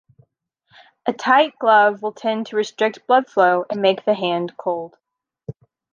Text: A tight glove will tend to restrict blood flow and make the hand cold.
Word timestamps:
A 1.05 1.13
tight 1.13 1.59
glove 1.59 2.01
will 2.01 2.11
tend 2.13 2.47
to 2.47 2.55
restrict 2.55 3.05
blood 3.05 3.29
flow 3.29 3.65
and 3.69 3.83
make 3.83 4.03
the 4.03 4.15
hand 4.15 4.57
cold. 4.57 4.97